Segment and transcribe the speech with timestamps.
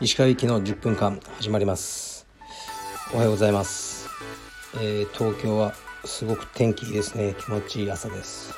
[0.00, 2.26] 石川行きの10分間始まります。
[3.14, 4.10] おはようございます、
[4.74, 5.72] えー、東京は
[6.04, 7.34] すごく天気いいですね。
[7.38, 8.54] 気持ちいい朝です。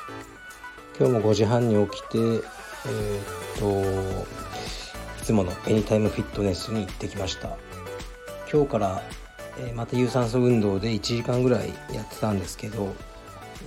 [0.99, 2.41] 今日も5時半に起きてえー、
[3.55, 3.81] っと
[5.21, 7.55] いつものエニタイムフィットネスに行ってきました。
[8.51, 9.01] 今日から、
[9.57, 12.93] えー、また有酸素運動で1時間ぐらいやってたんですけど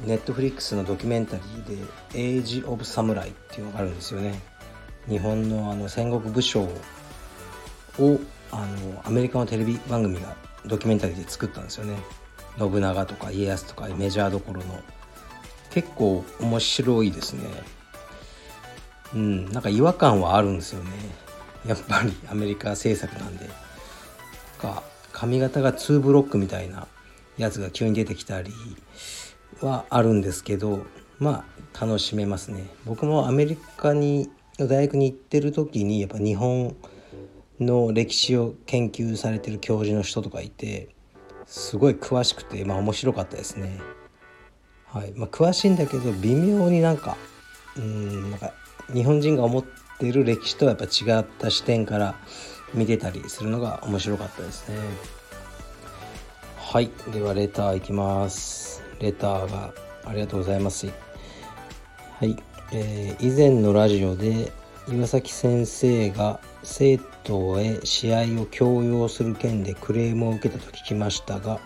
[0.04, 1.84] ネットフリックスのドキュメンタリーで
[2.18, 4.40] 「エイジ・オブ・サムライ」っていうのがあるんですよね。
[5.08, 6.62] 日本のあの戦国武将
[7.98, 8.20] を
[8.50, 11.96] あのアメリカのテレビ番組がドキュメンタリーで作ったんですよね。
[12.58, 14.80] 信長とか家康とかメジャーどころの。
[15.70, 17.44] 結構面白いですね。
[19.14, 20.90] うんなんか違和感はあるんですよね。
[21.66, 23.48] やっぱりアメリカ制作なんで。
[24.62, 24.82] か
[25.12, 26.86] 髪型が2ブロックみたいな
[27.36, 28.52] やつが急に出てきたり。
[29.60, 30.84] はあるんですけど
[31.18, 36.76] まあ楽しめますね僕もアメリカに大学に行ってる時にやっぱ日本
[37.60, 40.88] の歴史を研究されてる教授の人とかいて
[41.46, 43.80] すごい詳しくてまあ面白かったですね。
[44.86, 47.16] はいまあ、詳しいんだけど微妙になんか
[47.76, 48.52] うんなんか
[48.92, 49.64] 日本人が思っ
[49.98, 52.14] てる歴史とはやっぱ違った視点から
[52.74, 54.76] 見てたりするのが面白かったですね。
[56.58, 58.71] はいではレターいきます。
[59.02, 60.86] レターがありがとうございます。
[60.86, 62.36] はい、
[62.72, 64.52] えー、以前のラジオで
[64.88, 71.60] 岩崎先生が生徒へ試合を強要する件でクレームを受けたと聞きましたが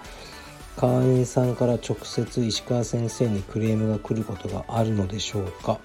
[0.77, 5.79] 会員さんから直接石川先生にクレームが来ることがあるのでしょうか。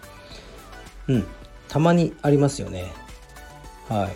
[1.07, 1.27] うん。
[1.69, 2.91] たまにありますよね。
[3.87, 4.15] はい。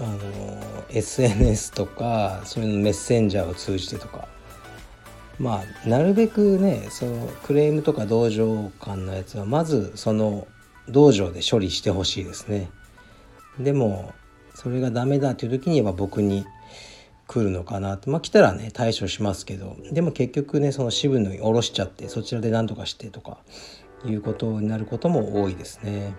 [0.00, 4.26] あの SNS とかそういうのメッセンジャーを通じてとか。
[5.38, 10.46] まあなるべくねそのクレームとか同情感のやつはまずその
[10.88, 12.70] 道場で処理してほしいですね。
[13.58, 14.12] でも
[14.54, 16.44] それがダメだっていう時には僕に
[17.26, 18.10] 来るのかなと。
[18.10, 19.76] まあ来たらね対処しますけど。
[19.90, 23.38] でも結局ねその支部に下ろしちゃってそちらで何とかしてとか
[24.04, 26.14] いうことになることも多いですね。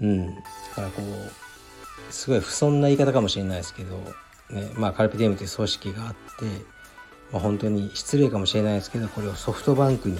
[0.00, 0.26] うん。
[0.34, 0.42] だ
[0.74, 3.96] からこうすごい不遜な言い方かもしれないですけど、
[4.50, 6.18] ね、まあカルピディウムという組織があって、
[7.32, 10.18] まあ、本当に失礼かもしれないですけどこれをソフトバンクに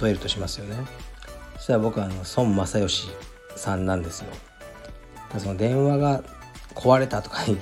[0.00, 0.76] 例えるとしますよね。
[1.56, 3.08] そしたら僕はあの孫正義
[3.56, 4.26] さんなんですよ。
[5.38, 6.22] その電話が
[6.74, 7.58] 壊れたとか言っ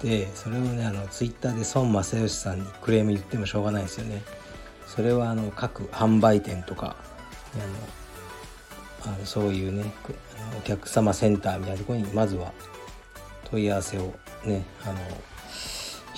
[0.00, 4.22] てそれをねあのツイッターで孫正義さんにクレーム言ってもしょうがないですよね。
[4.86, 6.96] それはあの各販売店とか
[9.04, 9.92] あのあのそういうね
[10.58, 12.52] お客様センターみたいなところにまずは
[13.50, 14.14] 問い合わせを
[14.44, 14.98] ねあの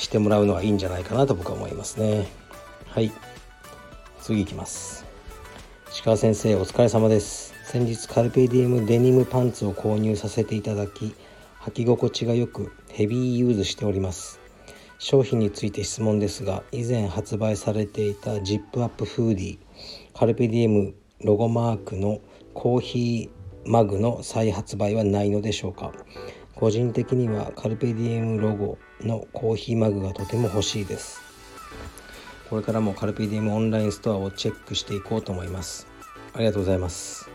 [0.01, 2.27] してもらうのがいいんじゃないかなと僕は思いますね。
[2.89, 3.13] はい。
[4.23, 5.05] 次いきます。
[5.93, 7.53] 石川先生お疲れ様です。
[7.67, 11.15] 先日カルペディエムデニムパンツを購入させていただき
[11.61, 14.41] 履き心地が良くヘビーユーズしております。
[14.99, 19.59] 商品について質問ですが以前発売されていたジップアップフーディ
[20.15, 22.21] カルペディエムロゴマークの
[22.55, 25.93] コーヒーマグの再発売はないのでしょうか。
[26.61, 31.23] 個人的にはカルペディエムロゴのコーヒーマグがとても欲しいです。
[32.51, 35.87] これからもカルペディエムオンラインストアをチェックしていこうと思います。
[36.35, 37.31] ありがとうございます。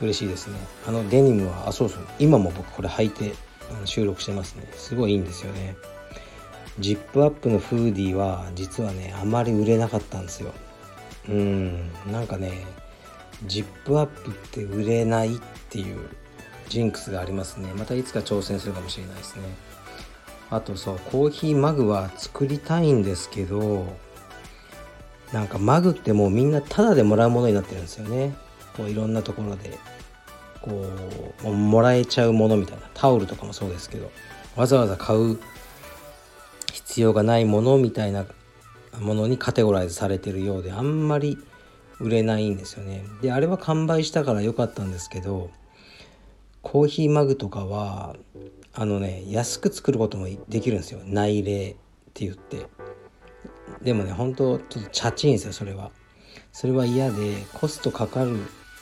[0.00, 0.56] 嬉しいですね。
[0.86, 2.06] あのデニムはあそうそう。
[2.18, 3.34] 今も僕これ履いて
[3.84, 4.66] 収録してますね。
[4.72, 5.76] すごいいいんですよね。
[6.78, 10.54] ジップアップのフーディーは実はねあまり売れなかったんですよ。
[11.28, 12.64] うんなんかね
[13.44, 16.08] ジップアップって売れないっていう
[16.68, 17.72] ジンクスがありますね。
[17.74, 19.42] またいつか挑戦するかもしれないですね。
[20.50, 23.86] あとそうコーヒーマグは作りたいんですけど
[25.32, 28.34] なんかマグってもうみんなタダでもらうものになってるんですよね。
[28.76, 29.76] こういろんなところで
[30.62, 30.86] こ
[31.44, 32.88] うもらえちゃうものみたいな。
[32.94, 34.10] タオルとかもそうですけど
[34.56, 35.38] わざわざ買う
[36.72, 38.24] 必要がないものみたいな
[38.98, 41.38] ものにカテゴライズされてるようであんまり
[42.00, 43.04] 売れないんですよね。
[43.20, 45.50] であれは完売したから良かったんですけど
[46.70, 48.14] コーヒーマグとかは
[48.74, 51.00] あのね安く作ることもできるんですよ。
[51.02, 51.74] 内例っ
[52.12, 52.66] て言って。
[53.80, 55.90] でもねほんとちょっとチャチいんですよそれは。
[56.52, 58.36] それは嫌でコストかかる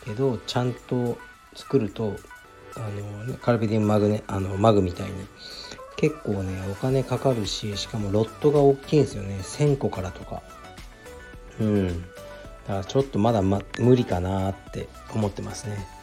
[0.04, 1.16] けどちゃんと
[1.54, 2.16] 作ると
[2.74, 2.80] あ
[3.28, 5.12] のカルビディンマグねあのマグみたいに。
[5.96, 9.38] 結構ねお金かかるししかもロットが大きいんですよね。
[9.40, 10.42] 1000個からとか。
[11.60, 12.02] うん。
[12.02, 12.06] だ
[12.66, 15.95] からちょっとまだ、ま、無理かなって思ってますね。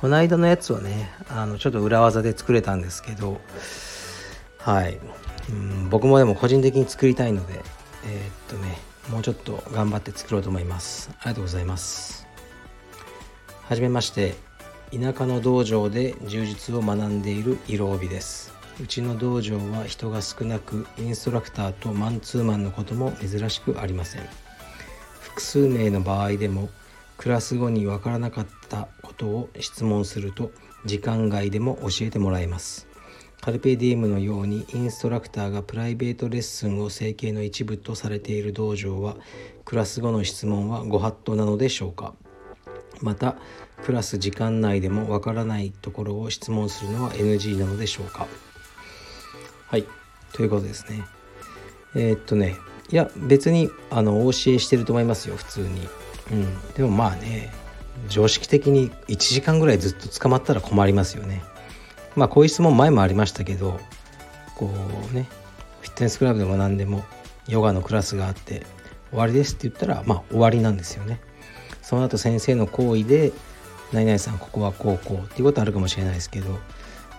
[0.00, 3.40] この間のやつはねあのちょっと裏技で作れたんですけど
[4.58, 4.98] はい、
[5.50, 7.60] うん、僕もでも個人的に作りたいので
[8.06, 8.78] えー、っとね
[9.10, 11.10] もうちょっと頑張って作ろうと思います。
[11.20, 12.26] ありがとうございます。
[13.62, 14.34] はじめまして
[14.92, 18.54] 田舎の道場で充実を学んでいる色帯です。
[18.82, 24.22] うちの道場は人が少なくインストラクターとマンツーマンのことも珍しくありません。
[25.20, 26.70] 複数名の場合でも
[27.16, 28.88] クラス後にわからなかった
[29.20, 30.50] ことを質問すると
[30.86, 32.88] 時間外でも教えてもらえます。
[33.42, 39.16] カルペディエムのようにインストラクターがプライベートレッスンを整形の一部とされている道場は
[39.64, 42.14] クラス後の質問はご法度なのでしょうか。
[43.02, 43.36] また
[43.82, 48.26] クラス時間内でもわからないところを質問するのは NG なのでしょうか。
[49.66, 49.84] はい
[50.32, 51.04] ということですね。
[51.94, 52.56] えー、っとね
[52.90, 55.88] いや別にあのお教えしてると思いますよ普通に。
[56.30, 57.59] うんでもまあね
[58.08, 61.42] 常識的に1時間ぐらいずっと捕まったら困りますよね。
[62.16, 63.80] まあこういう質問前もありましたけど
[64.56, 64.70] こ
[65.12, 65.28] うね
[65.80, 67.04] フィットネスクラブでも何でも
[67.48, 68.66] ヨガのクラスがあって
[69.10, 71.20] 終わりですって言ったらまあ終わりなんですよね。
[71.82, 73.32] その後先生の行為で
[73.92, 76.58] 「何々さんここはこうこう」っていうことあるかもしれないですけど、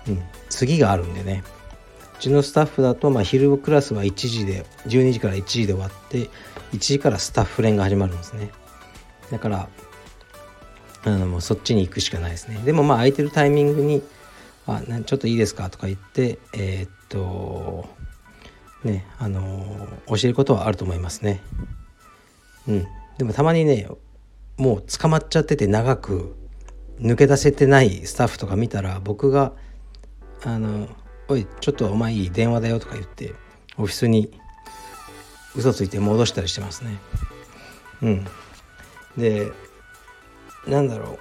[0.07, 1.43] うん、次があるんでね。
[2.17, 6.29] うちのスタッフだと、まあ、昼クラスは1時で12時から1時で終わって
[6.71, 8.51] 1時からスタッフ練が始まるんですね。
[9.31, 9.69] だから
[11.03, 12.59] あのもうそっちに行くしかないですね。
[12.63, 14.01] でもまあ空いてるタイミングに
[14.67, 17.89] あちょっといいですかとか言ってえー、っと
[18.83, 21.41] ねあの教えることはあると思いますね。
[22.67, 22.87] うん。
[23.17, 23.87] でもたまにね
[24.57, 26.35] もう捕まっちゃってて長く
[26.99, 29.53] 抜け出せてないスタッフとか見たら僕が
[30.45, 30.87] 「あの
[31.27, 33.33] おいちょっとお前いい電話だよ」とか言って
[33.77, 34.31] オフィスに
[35.55, 36.99] 嘘ついて戻したりしてますね。
[38.03, 38.27] うん。
[39.17, 39.51] で
[40.67, 41.19] なんだろ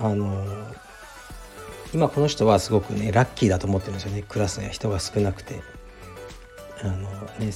[0.00, 0.04] う。
[0.04, 0.44] あの
[1.94, 4.24] 今この人はすごくねラッキーだと思ってるんですよね。
[4.28, 5.62] クラスや人が少なくて。
[6.82, 6.96] あの
[7.38, 7.50] ね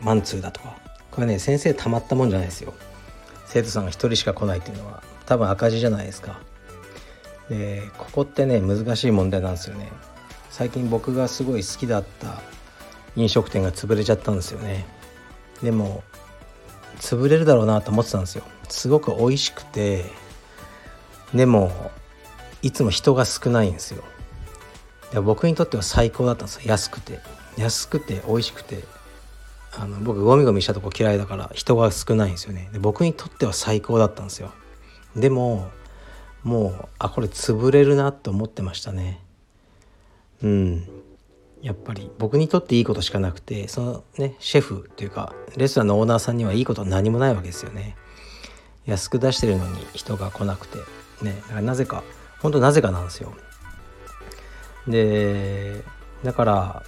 [0.00, 0.76] マンツーだとか。
[1.10, 2.74] これね先生たまったもんじゃないですよ。
[3.46, 5.02] 生徒さんが1人しか来ないっていうのは。
[5.26, 6.38] 多分赤字じゃないですか。
[7.48, 9.90] でここってね難しい問題なんですよね。
[10.50, 12.40] 最近僕がすごい好きだった
[13.16, 14.86] 飲食店が潰れちゃったんですよね。
[15.62, 16.04] でも
[16.98, 18.44] 潰れるだろうなと思ってたんですよ。
[18.68, 20.04] すごく美味しくて
[21.34, 21.70] でも
[22.62, 24.02] いつも人が少ないんですよ。
[25.12, 26.62] で僕にとっては最高だったんですよ。
[26.66, 27.20] 安くて。
[27.56, 28.84] 安くて美味しくて。
[29.76, 32.68] あの僕ゴミゴミしたとこ嫌いだから人が少ないんですよね。
[32.72, 34.52] で僕にとっては最高だったんですよ。
[35.16, 35.68] でも
[36.42, 39.20] もうあこれ潰れるなと思ってましたね。
[40.42, 40.88] うん。
[41.64, 47.96] やっぱり僕にとっていいことしかなくてそのねシェフっていうかレストランのオーナーさんにはいいことは何もないわけですよね。
[48.84, 50.78] 安く出してるのに人が来なくて。
[51.22, 52.02] ねなぜか
[52.40, 53.32] 本当なぜかなんですよ。
[54.86, 55.82] で
[56.22, 56.82] だから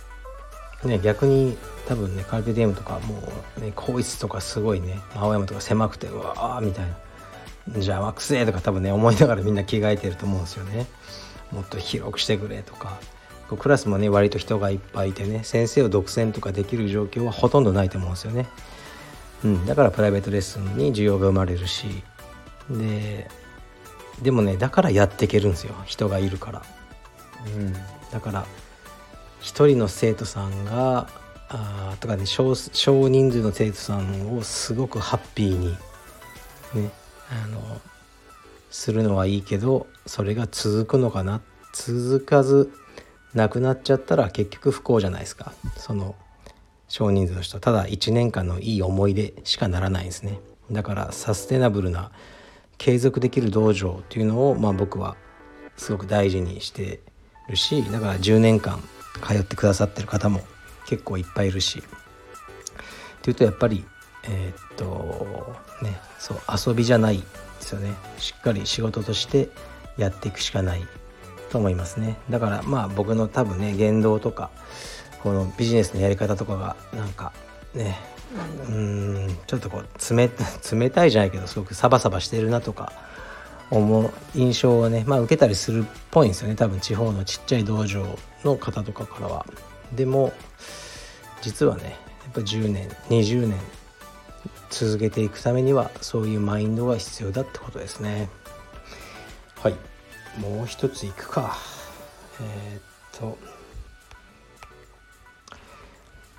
[0.85, 1.57] ね逆に
[1.89, 3.23] 多分ねカルペディエムとかも
[3.57, 6.99] うね更衣室とかすごいね青山とか狭くてうわーみたいな。
[7.69, 10.87] 邪魔くせえとか多分ね思いながらみんな着替えてると思うんですよね。
[11.51, 12.99] もっと広くしてくれとか。
[13.55, 18.49] クラスもね割と人がいっぱいいてね先生を独占とかできる状況はほとんどないと思うんですよね、
[19.45, 21.87] うん、だからプライベートレッスンに需要が生まれるし。
[22.71, 23.31] で
[24.21, 26.63] でもねだからやっていけるんですよ人がいるから、
[27.55, 27.73] うん、
[28.11, 28.47] だから
[29.41, 31.07] 一人の生徒さんが
[31.49, 35.69] あとかね少少人数の生徒さんをすごくハッピーに
[36.75, 36.91] ね
[37.31, 37.61] あの
[38.71, 41.41] するのはいいけどそれが続くのかな。
[41.73, 42.73] 続かず
[43.37, 45.53] なくなっちゃったら結局不幸じゃないですか。
[45.77, 46.15] その
[46.89, 47.61] 少人数の人。
[47.61, 50.41] ただ1年間のいい思い出しかならないんですね。
[50.73, 52.11] だからサステナブルな
[52.79, 55.17] 継続できる道場っていうのを、まあ、僕は
[55.77, 57.01] すごく大事にして
[57.49, 58.83] るしだから10年間
[59.23, 60.41] 通ってくださってる方も
[60.87, 61.79] 結構いっぱいいるし。
[61.79, 63.85] っていうとやっぱり
[64.25, 66.39] えー、っとねそう
[66.71, 67.25] 遊びじゃないで
[67.61, 67.95] すよね。
[68.19, 69.51] しっかり仕事として
[69.99, 70.87] やっていくしかない。
[71.51, 74.51] と思いますねだからまあ僕の多分ね言動とか
[75.23, 77.33] このビジネスのやり方とかがなんか
[77.75, 77.97] ね
[78.69, 80.31] うんちょっとこう冷
[80.73, 82.93] 冷 たいじゃないけどすごくサバサバしてるなとか
[83.71, 88.05] 思う印象をねまあ受けたりするっぽいんですよね多分地方のちっちゃい道場
[88.45, 89.47] の方とかからは。
[89.93, 90.33] でも
[91.43, 93.59] 実はねやっぱ10年20年
[94.71, 98.29] 続けていくためにはそういうマインドが必要だってことですね。
[99.61, 99.75] はい
[100.39, 101.57] もう一ついくか。
[102.41, 102.83] えー、っ
[103.19, 103.39] と。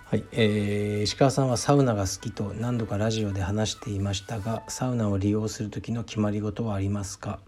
[0.10, 7.40] はい、えー、石川さんはサウナが好きと何度かラジオで話していましたがサウナを利用する時の決まり事はありますか？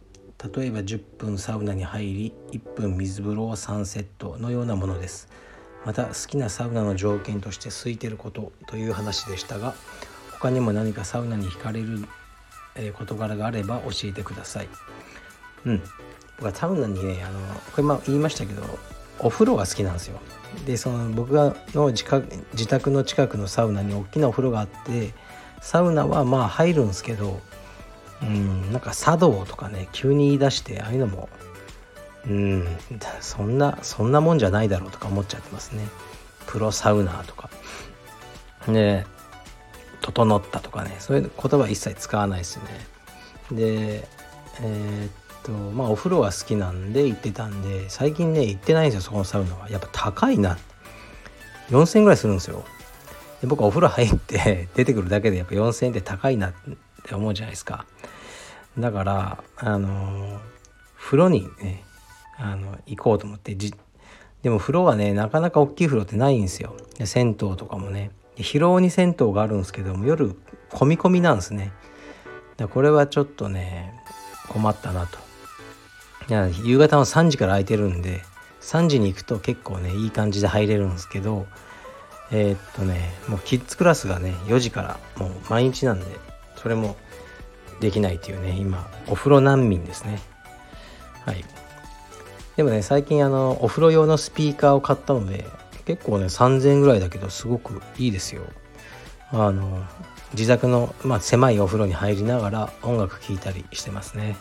[0.56, 5.30] 例えば10分サウナに入り1分水風呂を3セットのようなものです。
[5.86, 9.74] また好きなサウナの条件として空いてることという話でしたが
[10.34, 12.06] 他にも何かサウナに惹かれる、
[12.98, 14.70] 事柄があれば教えてください。
[15.66, 15.82] うん。
[16.40, 17.40] 僕はサウナにねあの
[17.72, 18.64] これま言いましたけど
[19.20, 20.20] お風呂が好きなんですよ。
[20.66, 22.06] でその僕がの自
[22.54, 25.14] 自宅の近くのサウナに大きなお風呂があって
[25.62, 27.42] サウナはまあ入るんですけど
[28.24, 31.28] うんなんか茶道とかね急に言い出してああいうのも
[32.26, 32.68] うん
[33.20, 35.86] そんなそんなもんじゃないだろうとか思っちゃってますね。
[36.48, 37.50] プロサウナーとか。
[38.68, 39.06] ね
[40.02, 42.70] 整ったとかねそういう言葉一切使わないですよね。
[43.52, 44.08] で
[44.62, 45.12] えー、っ
[45.44, 49.70] とまあお風呂は好きなんで行ってたんで最近ね行ってないんですよそこのサウナは。
[49.70, 50.58] やっぱ高いな。
[51.70, 52.64] 4000円ぐらいするんですよ。
[53.42, 56.54] で僕はお風呂入って 出てくるだけでやっぱ4000円って高いなっ
[57.06, 57.86] て思うじゃないですか。
[58.78, 60.40] だからあの
[60.98, 61.84] 風呂にね
[62.38, 63.74] あの行こうと思ってじ
[64.42, 66.76] でも風呂はねなかなか大きい風呂ってないんですよ。
[66.98, 68.12] で銭湯とかもね。
[68.36, 70.34] 広尾に銭湯があるんですけども夜
[70.70, 71.74] 込み込みなんですね。
[72.56, 73.94] だこれはちょっとね
[74.48, 75.29] 困ったなと。
[76.64, 78.22] 夕方の3時から空いてるんで
[78.62, 81.48] 3時に行くと結構ねいい感じで入れるんですけど
[82.32, 86.06] えー、っとねもうキッズクラスがね4時からもう毎日なんで
[86.56, 86.96] それも
[87.80, 90.20] できないっていうね今お風呂難民ですね。
[91.26, 91.44] はい。
[92.58, 95.46] でもね最近あのお風呂用のスピーカーを買ったので
[95.86, 98.44] 結構ね3000円ぐらいだけどすごくいいですよ。
[99.32, 99.84] あの
[100.34, 104.36] 自宅の、まあ、狭いお風呂に入りながら音楽聴いたりしてますね。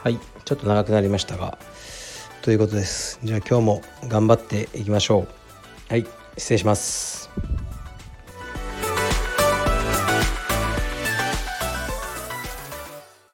[0.00, 1.58] はいちょっと長くなりましたが
[2.42, 3.18] ということです。
[3.24, 5.92] じゃあ今日も頑張っていきましょう。
[5.92, 6.06] はい。
[6.38, 7.28] 失礼します